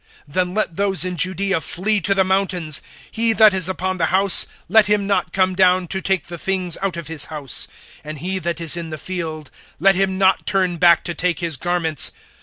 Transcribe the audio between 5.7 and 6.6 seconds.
to take the